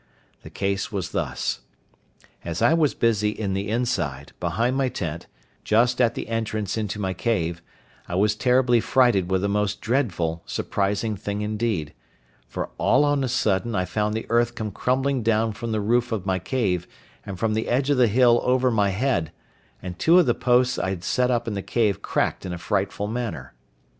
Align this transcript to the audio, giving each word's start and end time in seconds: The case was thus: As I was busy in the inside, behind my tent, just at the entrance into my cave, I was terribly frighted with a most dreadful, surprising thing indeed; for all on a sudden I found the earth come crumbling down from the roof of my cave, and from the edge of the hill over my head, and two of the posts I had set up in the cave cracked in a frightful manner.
The 0.41 0.49
case 0.49 0.91
was 0.91 1.11
thus: 1.11 1.59
As 2.43 2.63
I 2.63 2.73
was 2.73 2.95
busy 2.95 3.29
in 3.29 3.53
the 3.53 3.69
inside, 3.69 4.33
behind 4.39 4.75
my 4.75 4.89
tent, 4.89 5.27
just 5.63 6.01
at 6.01 6.15
the 6.15 6.27
entrance 6.27 6.75
into 6.75 6.99
my 6.99 7.13
cave, 7.13 7.61
I 8.07 8.15
was 8.15 8.33
terribly 8.35 8.79
frighted 8.79 9.29
with 9.29 9.43
a 9.43 9.47
most 9.47 9.79
dreadful, 9.79 10.41
surprising 10.47 11.15
thing 11.15 11.41
indeed; 11.41 11.93
for 12.47 12.71
all 12.79 13.05
on 13.05 13.23
a 13.23 13.27
sudden 13.27 13.75
I 13.75 13.85
found 13.85 14.15
the 14.15 14.25
earth 14.29 14.55
come 14.55 14.71
crumbling 14.71 15.21
down 15.21 15.51
from 15.51 15.71
the 15.71 15.79
roof 15.81 16.11
of 16.11 16.25
my 16.25 16.39
cave, 16.39 16.87
and 17.23 17.37
from 17.37 17.53
the 17.53 17.67
edge 17.67 17.91
of 17.91 17.97
the 17.97 18.07
hill 18.07 18.41
over 18.43 18.71
my 18.71 18.89
head, 18.89 19.31
and 19.83 19.99
two 19.99 20.17
of 20.17 20.25
the 20.25 20.33
posts 20.33 20.79
I 20.79 20.89
had 20.89 21.03
set 21.03 21.29
up 21.29 21.47
in 21.47 21.53
the 21.53 21.61
cave 21.61 22.01
cracked 22.01 22.43
in 22.43 22.53
a 22.53 22.57
frightful 22.57 23.05
manner. 23.05 23.53